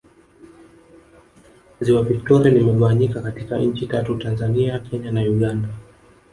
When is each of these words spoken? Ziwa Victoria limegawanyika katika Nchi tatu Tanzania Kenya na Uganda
Ziwa 1.81 2.03
Victoria 2.03 2.51
limegawanyika 2.53 3.21
katika 3.21 3.57
Nchi 3.59 3.87
tatu 3.87 4.15
Tanzania 4.17 4.79
Kenya 4.79 5.11
na 5.11 5.21
Uganda 5.21 5.69